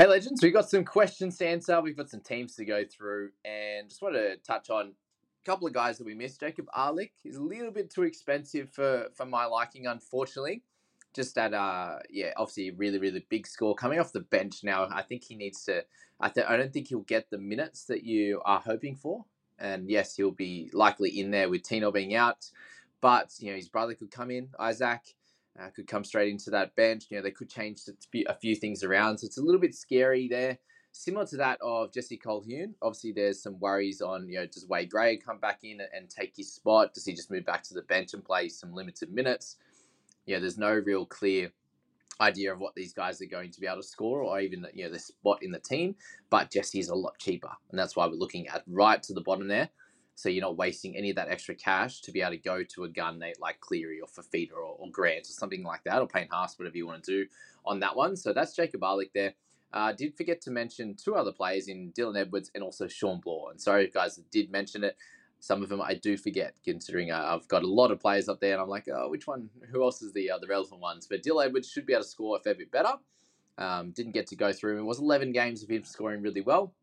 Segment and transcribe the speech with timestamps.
[0.00, 1.78] Hey legends, we've got some questions to answer.
[1.82, 5.66] We've got some teams to go through, and just want to touch on a couple
[5.66, 6.40] of guys that we missed.
[6.40, 10.62] Jacob Alick is a little bit too expensive for for my liking, unfortunately.
[11.14, 14.88] Just at uh yeah, obviously really really big score coming off the bench now.
[14.90, 15.84] I think he needs to.
[16.18, 19.26] I th- I don't think he'll get the minutes that you are hoping for,
[19.58, 22.50] and yes, he'll be likely in there with Tino being out,
[23.02, 25.14] but you know his brother could come in, Isaac
[25.60, 27.06] uh, could come straight into that bench.
[27.10, 27.82] You know, they could change
[28.26, 29.18] a few things around.
[29.18, 30.58] So it's a little bit scary there.
[30.92, 32.74] Similar to that of Jesse Colquhoun.
[32.82, 36.36] Obviously, there's some worries on, you know, does Wade Graham come back in and take
[36.36, 36.94] his spot?
[36.94, 39.56] Does he just move back to the bench and play some limited minutes?
[40.26, 41.52] Yeah, there's no real clear
[42.20, 44.84] idea of what these guys are going to be able to score or even you
[44.84, 45.94] know the spot in the team
[46.28, 49.22] but Jesse is a lot cheaper and that's why we're looking at right to the
[49.22, 49.70] bottom there
[50.20, 52.84] so you're not wasting any of that extra cash to be able to go to
[52.84, 56.28] a gun like Cleary or Fifita or, or Grant or something like that, or Payne
[56.30, 57.30] Haas, whatever you want to do
[57.64, 58.16] on that one.
[58.16, 59.32] So that's Jacob Alick there.
[59.72, 63.50] Uh, did forget to mention two other players in Dylan Edwards and also Shawn Blore.
[63.50, 64.94] And sorry, guys, did mention it.
[65.38, 68.40] Some of them I do forget, considering uh, I've got a lot of players up
[68.40, 69.48] there, and I'm like, oh, which one?
[69.72, 71.06] Who else is the uh, the relevant ones?
[71.08, 72.92] But Dylan Edwards should be able to score a fair bit better.
[73.56, 74.80] Um, didn't get to go through.
[74.80, 76.74] It was 11 games of him scoring really well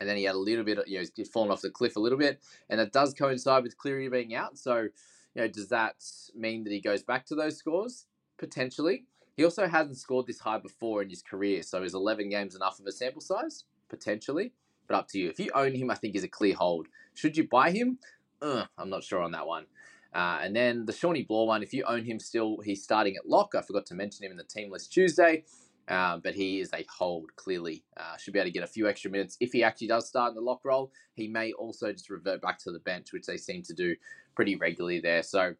[0.00, 2.00] and then he had a little bit, you know, he's fallen off the cliff a
[2.00, 4.58] little bit, and it does coincide with Cleary being out.
[4.58, 4.88] So,
[5.34, 6.02] you know, does that
[6.34, 8.06] mean that he goes back to those scores
[8.38, 9.04] potentially?
[9.36, 12.80] He also hasn't scored this high before in his career, so is 11 games enough
[12.80, 14.52] of a sample size potentially?
[14.88, 15.28] But up to you.
[15.28, 16.88] If you own him, I think is a clear hold.
[17.14, 17.98] Should you buy him?
[18.42, 19.66] Uh, I'm not sure on that one.
[20.12, 23.28] Uh, and then the Shawnee Blore one, if you own him still, he's starting at
[23.28, 23.54] lock.
[23.54, 25.44] I forgot to mention him in the team list Tuesday.
[25.90, 27.84] Um, but he is a hold, clearly.
[27.96, 29.36] Uh, should be able to get a few extra minutes.
[29.40, 32.58] If he actually does start in the lock role, he may also just revert back
[32.60, 33.96] to the bench, which they seem to do
[34.36, 35.24] pretty regularly there.
[35.24, 35.54] So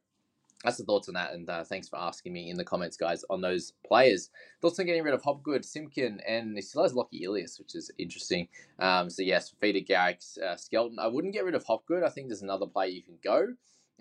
[0.62, 1.32] that's the thoughts on that.
[1.32, 4.30] And uh, thanks for asking me in the comments, guys, on those players.
[4.62, 7.90] Thoughts on getting rid of Hopgood, Simpkin, and he still has Lachie Ilias, which is
[7.98, 8.46] interesting.
[8.78, 10.98] Um, so, yes, Fifita, Garrick, uh, Skelton.
[11.00, 12.04] I wouldn't get rid of Hopgood.
[12.04, 13.48] I think there's another player you can go.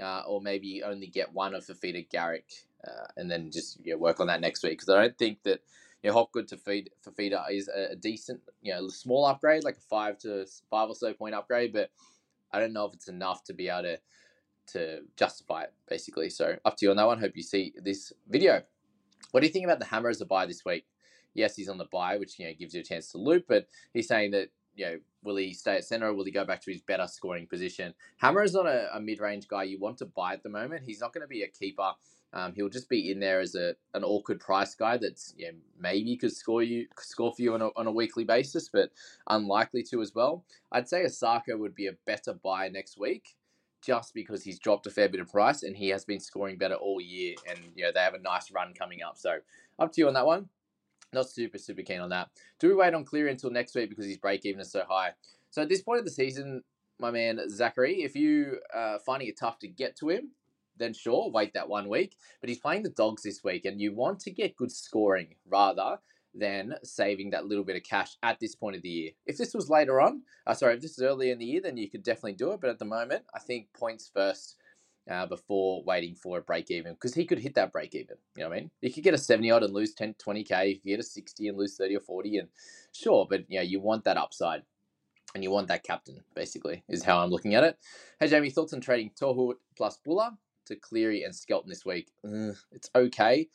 [0.02, 2.50] Uh, or maybe only get one of Fifita, Garrick,
[2.88, 4.74] uh, and then just know, work on that next week.
[4.80, 5.60] Because I don't think that
[6.04, 9.78] you know, Hopgood to feed for feeder is a, decent, you know, small upgrade, like
[9.78, 11.90] a five to five or so point upgrade, but
[12.52, 14.00] I don't know if it's enough to be able to
[14.74, 16.30] to justify it, basically.
[16.30, 17.20] So up to you on that one.
[17.20, 18.62] Hope you see this video.
[19.32, 20.86] What do you think about the Hammer as a buy this week?
[21.34, 23.68] Yes, he's on the buy, which you know gives you a chance to loop, but
[23.94, 26.62] he's saying that you know, will he stay at center or will he go back
[26.62, 27.94] to his better scoring position?
[28.18, 30.84] Hammer is not a, a mid range guy you want to buy at the moment.
[30.86, 31.92] He's not going to be a keeper
[32.34, 36.16] um, he'll just be in there as a an awkward price guy that's yeah maybe
[36.16, 38.92] could score you score for you on a, on a weekly basis, but
[39.28, 40.46] unlikely to as well.
[40.72, 43.36] I'd say Osako would be a better buy next week,
[43.81, 46.76] just because he's dropped a fair bit of price and he has been scoring better
[46.76, 49.18] all year, and you know they have a nice run coming up.
[49.18, 49.40] So
[49.80, 50.50] up to you on that one.
[51.12, 52.30] Not super super keen on that.
[52.60, 55.14] Do we wait on Cleary until next week because his break even is so high?
[55.50, 56.62] So at this point of the season,
[57.00, 60.30] my man Zachary, if you are uh, finding it tough to get to him,
[60.80, 62.16] then sure, wait that one week.
[62.42, 66.00] But he's playing the Dogs this week, and you want to get good scoring rather
[66.34, 69.12] than saving that little bit of cash at this point of the year.
[69.26, 71.78] If this was later on, uh, sorry, if this is earlier in the year, then
[71.78, 72.62] you could definitely do it.
[72.62, 74.58] But at the moment, I think points first
[75.10, 78.18] uh, before waiting for a break even because he could hit that break even.
[78.36, 78.72] You know what I mean?
[78.82, 80.70] You could get a 70 odd and lose 10, 20K.
[80.70, 82.38] You could get a 60 and lose 30 or 40.
[82.38, 82.50] And
[82.94, 84.64] sure, but know, you want that upside
[85.34, 87.78] and you want that captain, basically, is how I'm looking at it.
[88.20, 90.38] Hey, Jamie, thoughts on trading Tohu plus Bula
[90.69, 92.10] to Cleary and Skelton this week?
[92.71, 93.48] It's okay.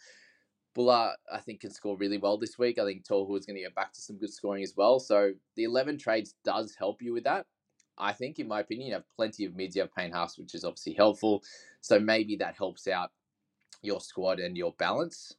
[0.75, 2.79] Bula, I think, can score really well this week.
[2.79, 4.99] I think Tohu is going to get back to some good scoring as well.
[4.99, 7.47] So the 11 trades does help you with that.
[7.97, 9.77] I think, in my opinion, you have plenty of mids.
[9.77, 11.43] You have Haas, which is obviously helpful.
[11.81, 13.11] So maybe that helps out
[13.83, 15.37] your squad and your balance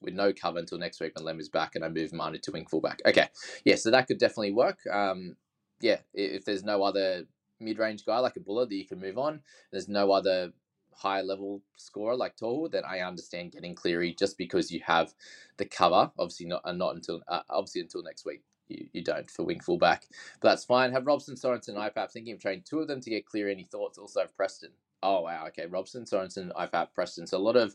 [0.00, 2.52] with no cover until next week when Lem is back and I move Marner to
[2.52, 3.02] wing fullback.
[3.04, 3.28] Okay.
[3.64, 4.78] Yeah, so that could definitely work.
[4.90, 5.36] Um,
[5.80, 7.24] yeah, if there's no other
[7.58, 9.42] mid range guy like a Bula that you can move on,
[9.72, 10.52] there's no other
[10.94, 15.14] high level scorer like Tohu, then I understand getting Cleary just because you have
[15.56, 16.10] the cover.
[16.18, 19.60] Obviously, not uh, not until uh, obviously until next week you, you don't for wing
[19.60, 20.06] fullback.
[20.40, 20.92] But that's fine.
[20.92, 22.10] Have Robson, Sorensen, IPAP.
[22.12, 23.52] Thinking of trading two of them to get Cleary.
[23.52, 23.98] Any thoughts?
[23.98, 24.70] Also have Preston.
[25.02, 25.66] Oh wow, okay.
[25.66, 27.26] Robson, Sorensen, IPAP, Preston.
[27.26, 27.74] So a lot of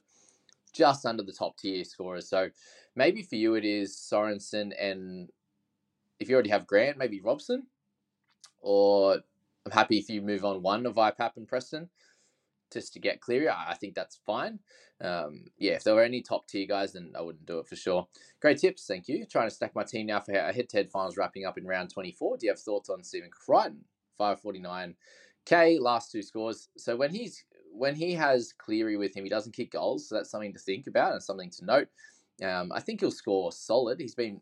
[0.73, 2.27] just under the top tier scorers.
[2.29, 2.50] So
[2.95, 5.29] maybe for you it is Sorensen and
[6.19, 7.63] if you already have Grant, maybe Robson.
[8.62, 9.19] Or
[9.65, 11.89] I'm happy if you move on one of IPAP and Preston
[12.71, 13.50] just to get Cleary.
[13.50, 14.59] I think that's fine.
[15.01, 17.75] Um, yeah, if there were any top tier guys, then I wouldn't do it for
[17.75, 18.07] sure.
[18.41, 19.25] Great tips, thank you.
[19.25, 21.65] Trying to stack my team now for a head to head finals wrapping up in
[21.65, 22.38] round 24.
[22.38, 23.83] Do you have thoughts on Stephen Crichton?
[24.19, 26.69] 549k, last two scores.
[26.77, 30.07] So when he's when he has Cleary with him, he doesn't kick goals.
[30.07, 31.89] So that's something to think about and something to note.
[32.41, 34.00] Um, I think he'll score solid.
[34.00, 34.39] He's been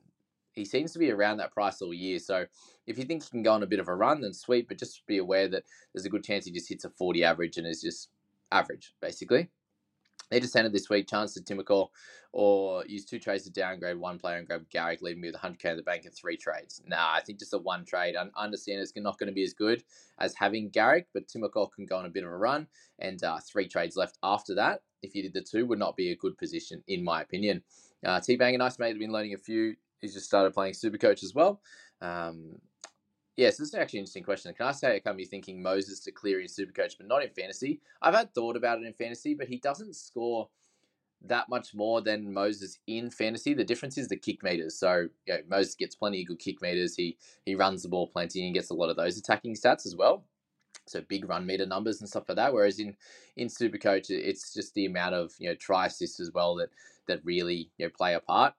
[0.53, 2.19] he seems to be around that price all year.
[2.19, 2.45] So
[2.85, 4.67] if you think he can go on a bit of a run, then sweet.
[4.67, 7.57] But just be aware that there's a good chance he just hits a 40 average
[7.57, 8.09] and is just
[8.53, 9.49] average, basically.
[10.29, 11.89] They just handed this week chance to Timoko
[12.31, 15.65] or use two trades to downgrade one player and grab Garrick, leaving me with 100k
[15.65, 16.81] in the bank and three trades.
[16.87, 18.15] Nah, I think just a one trade.
[18.15, 19.83] I understand it's not going to be as good
[20.19, 22.67] as having Garrick, but Timoko can go on a bit of a run
[22.97, 24.81] and uh, three trades left after that.
[25.03, 27.61] If you did the two, would not be a good position, in my opinion.
[28.03, 29.75] Uh, T-Bang and Nice Mate have been learning a few.
[30.01, 31.61] He's just started playing Super Coach as well.
[32.01, 32.55] Um,
[33.35, 34.53] Yes, this is actually an interesting question.
[34.53, 37.29] Can I say it can be thinking Moses to Cleary in Supercoach, but not in
[37.31, 37.81] fantasy?
[38.01, 40.49] I've had thought about it in fantasy, but he doesn't score
[41.25, 43.53] that much more than Moses in fantasy.
[43.53, 44.77] The difference is the kick meters.
[44.77, 46.95] So you know, Moses gets plenty of good kick meters.
[46.95, 49.95] He he runs the ball plenty and gets a lot of those attacking stats as
[49.95, 50.25] well.
[50.87, 52.53] So big run meter numbers and stuff like that.
[52.53, 52.95] Whereas in
[53.37, 56.69] in Supercoach, it's just the amount of you know try assists as well that
[57.07, 58.53] that really you know play a part.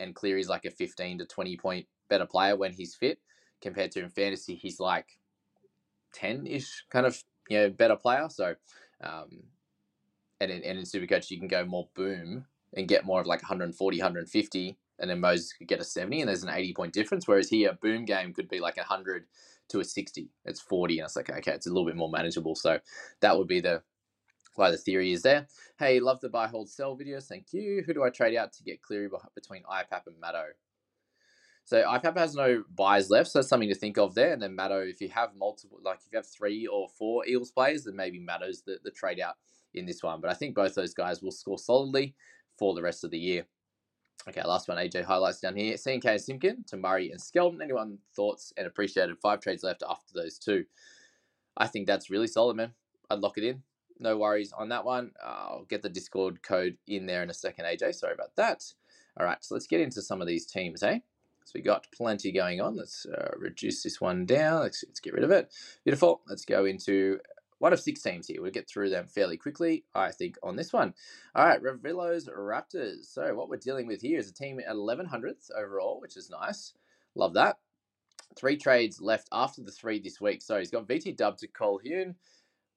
[0.00, 3.18] And Cleary's like a fifteen to twenty point better player when he's fit
[3.60, 5.18] compared to in fantasy, he's like
[6.14, 8.28] 10 ish kind of, you know, better player.
[8.30, 8.54] So,
[9.02, 9.44] um,
[10.40, 13.42] and in, and in Supercoach, you can go more boom and get more of like
[13.42, 17.26] 140, 150, and then Moses could get a 70, and there's an 80 point difference.
[17.26, 19.24] Whereas here, a boom game could be like a 100
[19.70, 20.30] to a 60.
[20.44, 22.54] It's 40, and it's like, okay, it's a little bit more manageable.
[22.54, 22.78] So
[23.20, 23.82] that would be the
[24.54, 25.46] why the theory is there.
[25.78, 27.26] Hey, love the buy, hold, sell videos.
[27.26, 27.82] Thank you.
[27.86, 30.44] Who do I trade out to get Cleary between IPAP and Matto?
[31.68, 34.32] So IPAP has no buys left, so that's something to think of there.
[34.32, 37.50] And then Matto, if you have multiple, like if you have three or four Eels
[37.50, 39.34] players, then maybe Matto's the, the trade out
[39.74, 40.22] in this one.
[40.22, 42.14] But I think both those guys will score solidly
[42.58, 43.44] for the rest of the year.
[44.26, 45.74] Okay, last one, AJ highlights down here.
[45.74, 47.60] CNK and Simpkin to Murray and Skelton.
[47.60, 50.64] Anyone thoughts and appreciated five trades left after those two?
[51.54, 52.72] I think that's really solid, man.
[53.10, 53.62] I'd lock it in.
[54.00, 55.10] No worries on that one.
[55.22, 57.96] I'll get the Discord code in there in a second, AJ.
[57.96, 58.64] Sorry about that.
[59.20, 61.00] All right, so let's get into some of these teams, eh?
[61.48, 62.76] So we got plenty going on.
[62.76, 64.60] Let's uh, reduce this one down.
[64.60, 65.50] Let's, let's get rid of it.
[65.82, 66.20] Beautiful.
[66.28, 67.20] Let's go into
[67.58, 68.42] one of six teams here.
[68.42, 70.92] We'll get through them fairly quickly, I think, on this one.
[71.34, 73.06] All right, Revillo's Raptors.
[73.06, 76.74] So what we're dealing with here is a team at 1100th overall, which is nice.
[77.14, 77.56] Love that.
[78.36, 80.42] Three trades left after the three this week.
[80.42, 82.14] So he's got VT Dub to Colquhoun,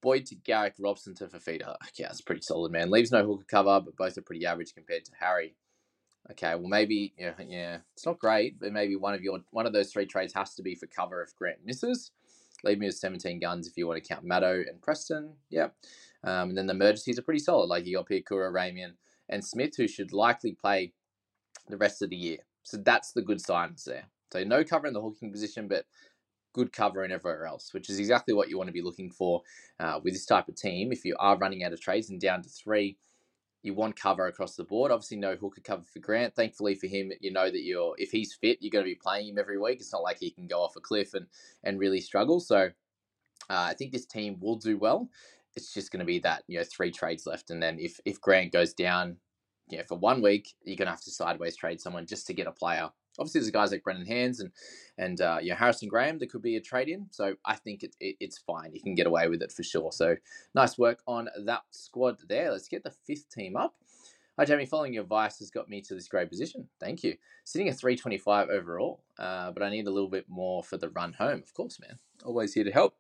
[0.02, 1.76] Boyd to Garrick, Robson to Fifita.
[1.90, 2.90] Okay, that's pretty solid, man.
[2.90, 5.56] Leaves no hooker cover, but both are pretty average compared to Harry.
[6.30, 9.74] Okay, well maybe yeah, yeah, it's not great, but maybe one of your one of
[9.74, 12.12] those three trades has to be for cover if Grant misses.
[12.64, 15.34] Leave me with 17 guns if you want to count Matto and Preston.
[15.50, 15.70] Yeah.
[16.24, 17.66] Um, and then the emergencies are pretty solid.
[17.66, 18.94] Like you got Piakura, Ramian,
[19.30, 20.94] and Smith, who should likely play
[21.68, 22.38] the rest of the year.
[22.62, 24.06] So that's the good signs there.
[24.32, 25.86] So no cover in the hooking position, but
[26.54, 29.42] good cover in everywhere else, which is exactly what you want to be looking for
[29.80, 30.92] uh, with this type of team.
[30.92, 32.98] If you are running out of trades and down to three,
[33.64, 34.92] you want cover across the board.
[34.92, 36.36] Obviously, no hooker cover for Grant.
[36.36, 39.28] Thankfully for him, you know that you're if he's fit, you're going to be playing
[39.30, 39.80] him every week.
[39.80, 41.28] It's not like he can go off a cliff and
[41.64, 42.40] and really struggle.
[42.40, 42.70] So
[43.50, 45.10] uh, I think this team will do well.
[45.56, 48.20] It's just going to be that you know three trades left, and then if if
[48.22, 49.18] Grant goes down,
[49.70, 52.34] you know, for one week, you're going to have to sideways trade someone just to
[52.34, 52.90] get a player
[53.22, 54.52] obviously there's guys like Brendan Hands and
[54.98, 57.08] and uh, you know Harrison Graham that could be a trade in.
[57.12, 58.72] So I think it, it, it's fine.
[58.74, 59.92] You can get away with it for sure.
[59.92, 60.16] So
[60.54, 62.52] nice work on that squad there.
[62.52, 63.76] Let's get the fifth team up.
[64.38, 64.66] Hi, Jamie.
[64.66, 66.68] Following your advice has got me to this great position.
[66.80, 67.16] Thank you.
[67.44, 71.14] Sitting at 325 overall, uh, but I need a little bit more for the run
[71.14, 71.44] home.
[71.44, 71.98] Of course, man.
[72.24, 72.96] Always here to help.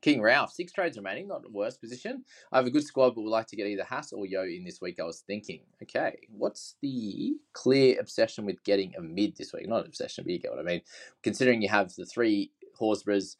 [0.00, 2.24] King Ralph, six trades remaining, not the worst position.
[2.52, 4.64] I have a good squad, but would like to get either Haas or Yeo in
[4.64, 5.00] this week.
[5.00, 9.68] I was thinking, okay, what's the clear obsession with getting a mid this week?
[9.68, 10.82] Not an obsession, but you get what I mean.
[11.22, 13.36] Considering you have the three Horsburghs,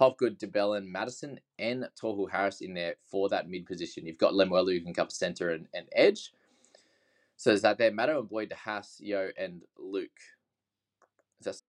[0.00, 4.06] Hopgood, DeBellin, Madison, and Tohu Harris in there for that mid position.
[4.06, 6.32] You've got Lemuelu who can cover center and, and edge.
[7.36, 7.92] So is that there?
[7.92, 10.10] Maddo and Boyd, Haas, Yeo, and Luke.
[11.42, 11.62] That's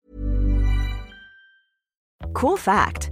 [2.33, 3.11] Cool fact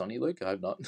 [0.00, 0.38] Sonny Luke.
[0.40, 0.78] I hope not.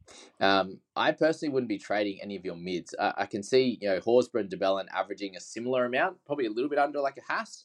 [0.40, 2.94] um, I personally wouldn't be trading any of your mids.
[3.00, 6.68] I can see you know Horsburgh and DeBellin averaging a similar amount, probably a little
[6.68, 7.64] bit under like a Haas.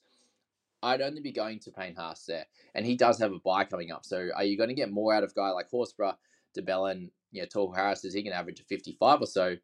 [0.81, 3.91] I'd only be going to Payne Haas there, and he does have a buy coming
[3.91, 4.05] up.
[4.05, 6.15] So are you going to get more out of guy like Horsburgh,
[6.57, 8.05] DeBellin, you know, Tall Harris?
[8.05, 9.57] Is he going to average a fifty-five or so?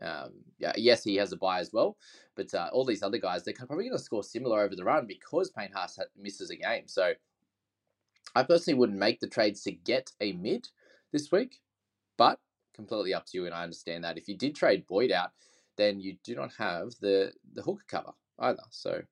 [0.00, 1.98] Um, yeah, yes, he has a buy as well,
[2.34, 5.06] but uh, all these other guys, they're probably going to score similar over the run
[5.06, 6.84] because Payne Haas misses a game.
[6.86, 7.12] So
[8.34, 10.68] I personally wouldn't make the trades to get a mid
[11.12, 11.60] this week,
[12.16, 12.38] but
[12.74, 13.46] completely up to you.
[13.46, 15.30] And I understand that if you did trade Boyd out,
[15.76, 18.62] then you do not have the the hooker cover either.
[18.70, 19.02] So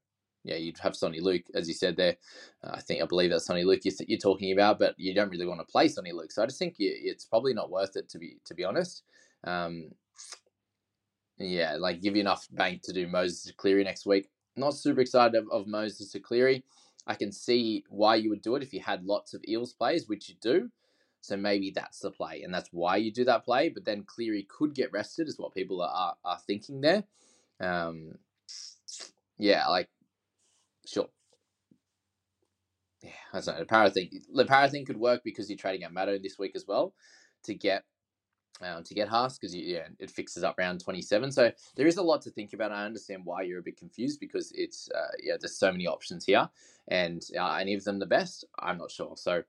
[0.44, 2.16] yeah, you'd have Sonny Luke, as you said there.
[2.62, 5.46] Uh, I think I believe that's Sonny Luke you're, talking about, but you don't really
[5.46, 6.30] want to play Sonny Luke.
[6.30, 9.02] So I just think it's probably not worth it to be to be honest.
[9.44, 9.90] Um,
[11.38, 14.28] yeah, like give you enough bank to do Moses Cleary next week.
[14.56, 16.64] Not super excited of, of Moses to Cleary.
[17.06, 20.08] I can see why you would do it if you had lots of Eels plays,
[20.08, 20.70] which you do.
[21.20, 23.68] So maybe that's the play, and that's why you do that play.
[23.68, 27.04] But then Cleary could get rested, is what people are, are thinking there.
[27.60, 28.18] Um,
[29.38, 29.88] yeah, like,
[30.86, 31.08] sure.
[33.02, 33.58] Yeah, I don't know.
[33.60, 36.52] The Parra thing, the Parra thing could work because you're trading at Maddo this week
[36.54, 36.94] as well
[37.44, 37.84] to get
[38.62, 41.30] um, to get Haas because yeah, it fixes up round 27.
[41.32, 42.72] So there is a lot to think about.
[42.72, 46.24] I understand why you're a bit confused because it's uh, yeah, there's so many options
[46.24, 46.48] here,
[46.88, 48.44] and uh, any of them the best?
[48.58, 49.14] I'm not sure.
[49.16, 49.42] So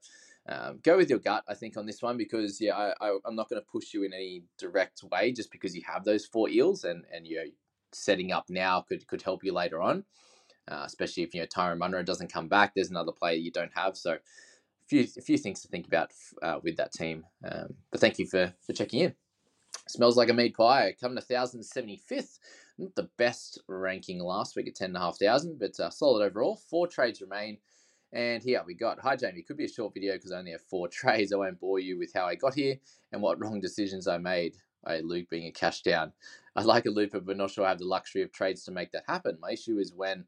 [0.48, 3.36] um, go with your gut, I think, on this one because yeah, I, I am
[3.36, 6.50] not going to push you in any direct way just because you have those four
[6.50, 7.52] eels and and you know
[7.92, 10.06] setting up now could could help you later on,
[10.70, 12.74] uh, especially if you know Tyrone Munro doesn't come back.
[12.74, 14.20] There's another player you don't have, so a
[14.88, 16.12] few a few things to think about
[16.42, 17.26] uh, with that team.
[17.44, 19.16] Um, but thank you for for checking in.
[19.90, 20.96] Smells like a meat pie.
[21.00, 22.40] Coming to thousand seventy fifth.
[22.78, 26.24] Not the best ranking last week at ten and a half thousand, but uh, solid
[26.24, 26.56] overall.
[26.70, 27.58] Four trades remain.
[28.14, 30.62] And here we got, hi Jamie, could be a short video because I only have
[30.62, 31.34] four trades.
[31.34, 32.78] I won't bore you with how I got here
[33.12, 34.56] and what wrong decisions I made.
[34.86, 36.14] A loop being a cash down.
[36.56, 38.92] I like a looper, but not sure I have the luxury of trades to make
[38.94, 39.38] that happen.
[39.42, 40.24] My issue is when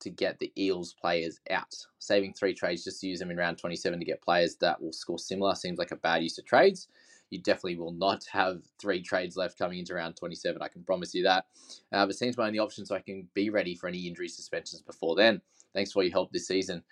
[0.00, 1.74] to get the Eels players out.
[1.98, 4.92] Saving three trades just to use them in round 27 to get players that will
[4.92, 6.88] score similar seems like a bad use of trades.
[7.30, 10.60] You definitely will not have three trades left coming into round 27.
[10.60, 11.46] I can promise you that.
[11.90, 14.82] Uh, but seems my only option so I can be ready for any injury suspensions
[14.82, 15.40] before then.
[15.72, 16.82] Thanks for your help this season.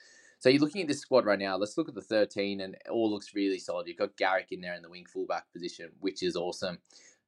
[0.42, 1.56] So you're looking at this squad right now.
[1.56, 3.86] Let's look at the 13, and all looks really solid.
[3.86, 6.78] You've got Garrick in there in the wing fullback position, which is awesome.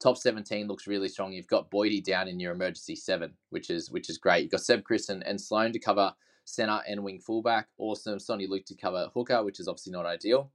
[0.02, 1.33] Top 17 looks really strong.
[1.33, 4.42] You've got Boydie down in your emergency seven, which is which is great.
[4.42, 6.12] You've got Seb Kris and, and Sloan to cover
[6.44, 7.68] center and wing fullback.
[7.78, 8.18] Awesome.
[8.18, 10.50] Sonny Luke to cover hooker, which is obviously not ideal.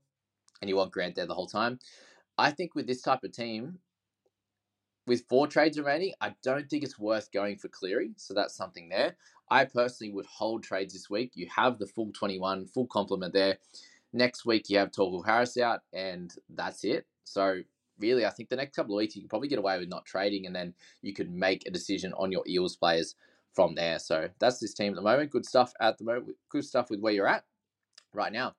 [0.60, 1.78] And you want Grant there the whole time.
[2.36, 3.78] I think with this type of team,
[5.06, 8.12] with four trades remaining, I don't think it's worth going for Cleary.
[8.16, 9.16] So that's something there.
[9.50, 11.32] I personally would hold trades this week.
[11.34, 13.58] You have the full 21, full complement there.
[14.12, 17.06] Next week, you have Tohu Harris out, and that's it.
[17.24, 17.60] So,
[17.98, 20.04] really, I think the next couple of weeks, you can probably get away with not
[20.04, 23.14] trading, and then you could make a decision on your Eels players
[23.54, 23.98] from there.
[24.00, 25.30] So, that's this team at the moment.
[25.30, 26.36] Good stuff at the moment.
[26.48, 27.44] Good stuff with where you're at
[28.12, 28.54] right now.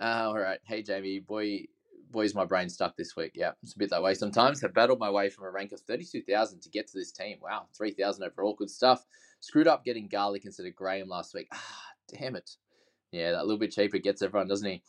[0.00, 0.58] Uh, all right.
[0.64, 1.20] Hey, Jamie.
[1.20, 1.66] Boy,
[2.10, 3.32] boys, my brain stuck this week.
[3.34, 4.60] Yeah, it's a bit that way sometimes.
[4.62, 7.38] Have battled my way from a rank of 32,000 to get to this team.
[7.42, 8.54] Wow, 3,000 overall.
[8.54, 9.04] Good stuff.
[9.40, 11.48] Screwed up getting Garlic instead of Graham last week.
[11.52, 12.56] Ah, damn it.
[13.12, 14.82] Yeah, that little bit cheaper gets everyone, doesn't he?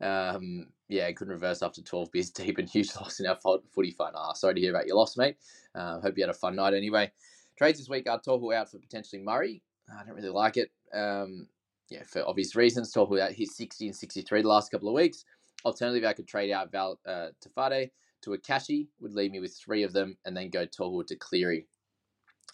[0.00, 4.12] Um, yeah, couldn't reverse after 12 beers deep and huge loss in our footy fun.
[4.14, 5.36] Ah, sorry to hear about your loss, mate.
[5.74, 7.10] Uh, hope you had a fun night anyway.
[7.56, 9.62] Trades this week are Tohu out for potentially Murray.
[9.92, 10.70] I don't really like it.
[10.94, 11.48] Um,
[11.90, 12.92] yeah, for obvious reasons.
[12.92, 15.24] Tohu out hit 60 and 63 the last couple of weeks.
[15.64, 17.90] Alternatively, I could trade out Val uh, Tafade
[18.22, 21.66] to Akashi, would leave me with three of them, and then go Tohu to Cleary.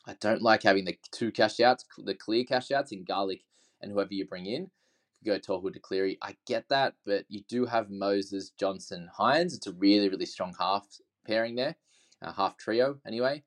[0.06, 3.44] I don't like having the two cash outs, the clear cash outs in Garlic
[3.80, 4.70] and whoever you bring in.
[5.24, 6.18] Could Go Tohu to Cleary.
[6.20, 9.54] I get that, but you do have Moses, Johnson, Hynes.
[9.54, 10.86] It's a really, really strong half
[11.26, 11.76] pairing there,
[12.20, 13.42] uh, half trio anyway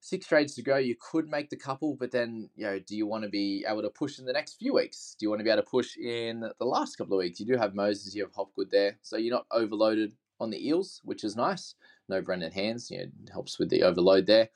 [0.00, 0.76] six trades to go.
[0.76, 3.82] You could make the couple, but then, you know, do you want to be able
[3.82, 5.14] to push in the next few weeks?
[5.18, 7.38] Do you want to be able to push in the last couple of weeks?
[7.38, 11.00] You do have Moses, you have Hopgood there, so you're not overloaded on the Eels,
[11.04, 11.74] which is nice.
[12.08, 14.48] No Brendan Hands, you know, helps with the overload there.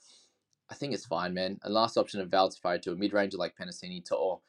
[0.71, 1.59] I think it's fine, man.
[1.63, 4.41] And last option of Val Tafari to a mid ranger like Penasini to or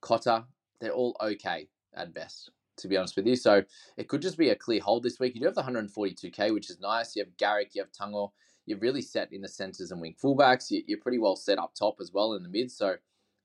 [0.00, 0.44] Cotter,
[0.80, 3.36] they're all okay at best, to be honest with you.
[3.36, 3.62] So
[3.96, 5.34] it could just be a clear hold this week.
[5.34, 7.14] You do have the 142k, which is nice.
[7.14, 8.32] You have Garrick, you have Tungo,
[8.66, 10.66] you're really set in the centres and wing fullbacks.
[10.70, 12.70] You're pretty well set up top as well in the mid.
[12.70, 12.96] So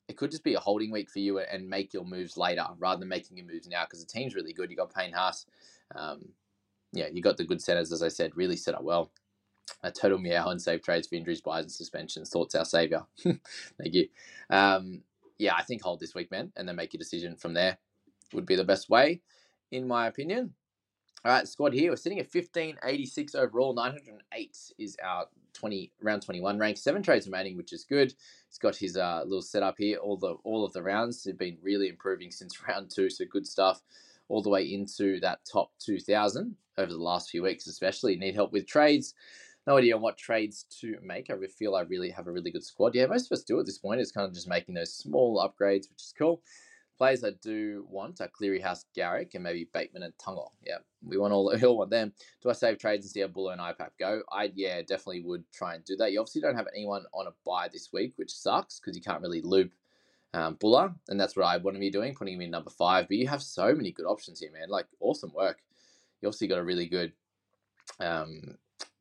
[0.08, 3.00] it could just be a holding week for you and make your moves later rather
[3.00, 4.70] than making your moves now because the team's really good.
[4.70, 5.46] You got Payne Haas.
[5.94, 6.28] Um,
[6.92, 9.10] yeah, you got the good centers, as I said, really set up well.
[9.82, 12.30] A total meow and save trades for injuries, buys, and suspensions.
[12.30, 13.02] Thoughts our savior.
[13.18, 13.40] Thank
[13.94, 14.08] you.
[14.48, 15.02] Um,
[15.38, 17.78] yeah, I think hold this week, man, and then make your decision from there
[18.32, 19.20] would be the best way,
[19.70, 20.54] in my opinion.
[21.26, 21.90] All right, squad here.
[21.90, 23.74] We're sitting at 1586 overall.
[23.74, 26.76] 908 is our 20 round 21 rank.
[26.78, 28.14] Seven trades remaining, which is good.
[28.48, 29.98] He's got his uh, little setup here.
[29.98, 33.44] All the all of the rounds have been really improving since round two, so good
[33.44, 33.82] stuff.
[34.28, 38.14] All the way into that top 2000 over the last few weeks, especially.
[38.14, 39.14] Need help with trades.
[39.66, 41.28] No idea on what trades to make.
[41.28, 42.94] I feel I really have a really good squad.
[42.94, 44.00] Yeah, most of us do at this point.
[44.00, 46.40] It's kind of just making those small upgrades, which is cool.
[46.98, 50.52] Players I do want are Cleary House, Garrick, and maybe Bateman and Tungle.
[50.64, 52.12] Yeah, we want all, He'll want them.
[52.42, 54.22] Do I save trades and see how Bula and IPAP go?
[54.32, 56.12] I yeah, definitely would try and do that.
[56.12, 59.22] You obviously don't have anyone on a buy this week, which sucks because you can't
[59.22, 59.72] really loop
[60.32, 63.08] um, Bula, and that's what I want to be doing, putting him in number five.
[63.08, 64.68] But you have so many good options here, man.
[64.68, 65.58] Like awesome work.
[66.20, 67.12] You obviously got a really good
[68.00, 68.56] um,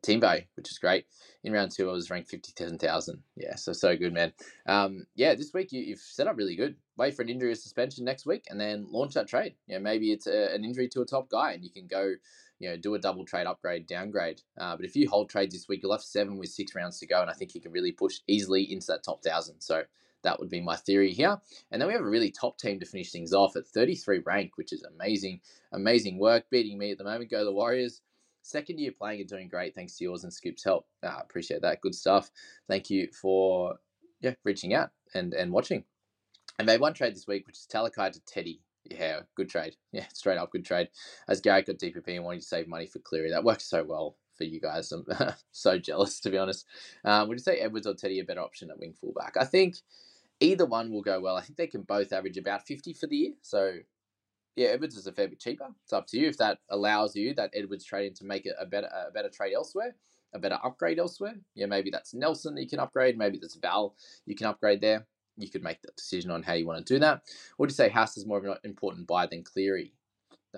[0.06, 1.06] value, which is great.
[1.44, 3.22] In round two, I was ranked 57,000.
[3.36, 4.34] Yeah, so, so good, man.
[4.65, 6.76] Um, yeah, this week you, have set up really good.
[6.98, 9.56] Wait for an injury or suspension next week and then launch that trade.
[9.68, 12.13] You know, maybe it's a, an injury to a top guy and you can go,
[12.60, 14.41] you know, do a double trade, upgrade, downgrade.
[14.58, 17.08] Uh, but if you hold trades this week, you'll have seven with six rounds to
[17.08, 17.22] go.
[17.22, 19.62] And I think you can really push easily into that top thousand.
[19.62, 19.84] So
[20.24, 21.38] that would be my theory here.
[21.72, 24.58] And then we have a really top team to finish things off at 33 rank,
[24.58, 25.41] which is amazing.
[25.72, 27.30] Amazing work beating me at the moment.
[27.30, 28.02] Go the Warriors.
[28.45, 30.86] Second year playing and doing great thanks to yours and Scoop's help.
[31.01, 31.81] Uh, appreciate that.
[31.81, 32.29] Good stuff.
[32.67, 33.77] Thank you for
[34.21, 35.84] yeah reaching out and, and watching.
[36.60, 38.62] I made one trade this week, which is Talakai to Teddy.
[38.84, 39.77] Yeah, good trade.
[39.91, 40.89] Yeah, straight up good trade.
[41.27, 43.31] As Gary got DPP and wanted to save money for Cleary.
[43.31, 44.91] That works so well for you guys.
[44.91, 45.05] I'm
[45.51, 46.67] so jealous, to be honest.
[47.03, 49.38] Um, would you say Edwards or Teddy a better option at wing fullback?
[49.39, 49.77] I think
[50.39, 51.36] either one will go well.
[51.36, 53.31] I think they can both average about 50 for the year.
[53.41, 53.77] So
[54.56, 55.68] yeah, Edwards is a fair bit cheaper.
[55.84, 58.88] It's up to you if that allows you that Edwards trading to make a better
[58.88, 59.96] a better trade elsewhere,
[60.34, 61.36] a better upgrade elsewhere.
[61.56, 63.18] Yeah, maybe that's Nelson that you can upgrade.
[63.18, 65.08] Maybe that's Val you can upgrade there.
[65.38, 67.24] You could make that decision on how you want to do that.
[67.58, 69.94] Or do you say Haas is more of an important buy than Cleary?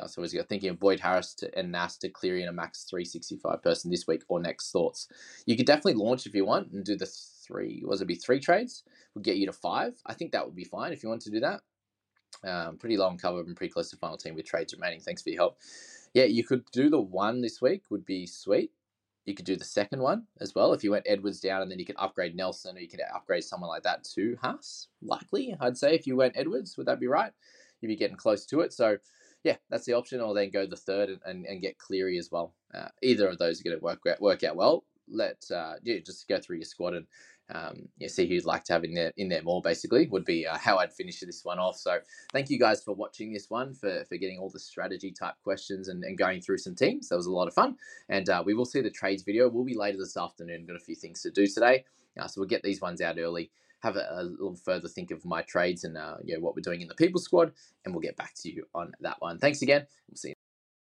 [0.06, 3.64] So was thinking of Boyd Harris to, and Nas to Cleary in a max 365
[3.64, 5.08] person this week or next thoughts.
[5.48, 8.40] You could definitely launch if you want and do the three, was it be three
[8.40, 8.84] trades?
[9.16, 9.94] Would get you to five.
[10.06, 11.62] I think that would be fine if you want to do that.
[12.44, 15.00] Um, pretty long cover and pretty close to final team with trades remaining.
[15.00, 15.58] Thanks for your help.
[16.14, 18.72] Yeah, you could do the one this week, would be sweet.
[19.26, 20.72] You could do the second one as well.
[20.72, 23.44] If you went Edwards down and then you could upgrade Nelson or you could upgrade
[23.44, 27.08] someone like that to Haas, likely, I'd say, if you went Edwards, would that be
[27.08, 27.34] right?
[27.82, 28.72] You'd be getting close to it.
[28.72, 28.98] So,
[29.44, 30.22] yeah, that's the option.
[30.22, 32.54] Or then go the third and, and, and get Cleary as well.
[32.74, 34.86] Uh, either of those are going to work, work out well.
[35.10, 37.08] Let uh, yeah, just go through your squad and
[37.54, 39.62] um, yeah, see who you'd like to have in there in there more.
[39.62, 41.78] Basically, would be uh, how I'd finish this one off.
[41.78, 42.00] So
[42.34, 45.88] thank you guys for watching this one for for getting all the strategy type questions
[45.88, 47.10] and, and going through some teams.
[47.10, 47.78] That was a lot of fun,
[48.10, 49.50] and uh, we will see the trades video.
[49.50, 50.66] We'll be later this afternoon.
[50.66, 51.86] Got a few things to do today,
[52.20, 53.52] uh, so we'll get these ones out early.
[53.82, 56.62] Have a, a little further think of my trades and uh, you know what we're
[56.62, 57.54] doing in the people squad,
[57.86, 59.40] and we'll get back to you on that one.
[59.40, 59.86] Thanks again.
[60.10, 60.30] We'll see.
[60.30, 60.37] You